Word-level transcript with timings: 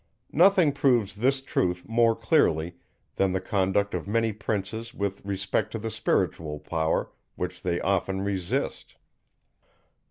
Nothing 0.31 0.71
proves 0.71 1.13
this 1.17 1.41
truth 1.41 1.85
more 1.87 2.15
clearly, 2.15 2.73
than 3.17 3.33
the 3.33 3.39
conduct 3.39 3.93
of 3.93 4.07
many 4.07 4.33
princes 4.33 4.95
with 4.95 5.23
respect 5.23 5.71
to 5.73 5.77
the 5.77 5.91
spiritual 5.91 6.57
power, 6.59 7.11
which 7.35 7.61
they 7.61 7.79
often 7.81 8.21
resist. 8.23 8.95